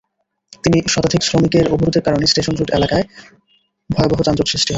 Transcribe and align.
তিন 0.63 0.73
শতাধিক 0.87 1.21
শ্রমিকের 1.23 1.65
অবরোধের 1.67 2.03
কারণে 2.03 2.25
স্টেশন 2.27 2.53
রোড 2.55 2.69
এলাকায় 2.73 3.05
ভয়াবহ 3.89 4.19
যানজট 4.23 4.47
সৃষ্টি 4.47 4.57
হয়। 4.57 4.69